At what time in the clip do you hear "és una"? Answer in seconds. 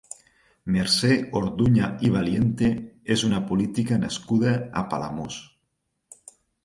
3.17-3.43